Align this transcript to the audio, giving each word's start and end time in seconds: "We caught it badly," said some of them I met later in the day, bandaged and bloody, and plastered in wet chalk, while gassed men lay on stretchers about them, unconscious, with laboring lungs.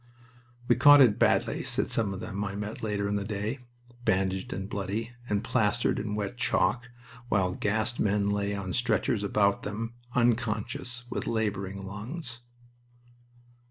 "We 0.67 0.75
caught 0.77 0.99
it 0.99 1.19
badly," 1.19 1.63
said 1.63 1.91
some 1.91 2.11
of 2.11 2.21
them 2.21 2.43
I 2.43 2.55
met 2.55 2.81
later 2.81 3.07
in 3.07 3.17
the 3.17 3.23
day, 3.23 3.59
bandaged 4.03 4.51
and 4.51 4.67
bloody, 4.67 5.11
and 5.29 5.43
plastered 5.43 5.99
in 5.99 6.15
wet 6.15 6.37
chalk, 6.37 6.89
while 7.29 7.51
gassed 7.51 7.99
men 7.99 8.31
lay 8.31 8.55
on 8.55 8.73
stretchers 8.73 9.23
about 9.23 9.61
them, 9.61 9.93
unconscious, 10.15 11.03
with 11.11 11.27
laboring 11.27 11.85
lungs. 11.85 12.39